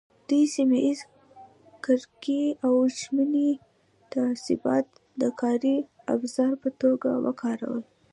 [0.27, 1.05] دوی سیمه ییزې
[1.83, 3.49] کرکې او ژبني
[4.13, 4.87] تعصبات
[5.21, 5.75] د کاري
[6.13, 7.83] ابزار په توګه وکارول.